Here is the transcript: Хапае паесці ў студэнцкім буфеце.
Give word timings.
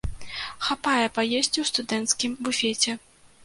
Хапае 0.67 1.05
паесці 1.17 1.57
ў 1.61 1.65
студэнцкім 1.73 2.31
буфеце. 2.49 2.91